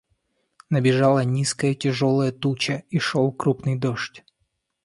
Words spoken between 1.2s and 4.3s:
низкая, тяжелая туча, и шел крупный дождь.